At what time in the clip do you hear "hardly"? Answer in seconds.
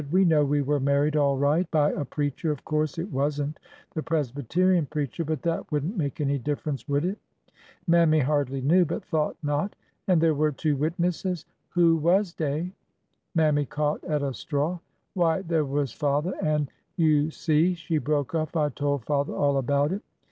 8.17-8.61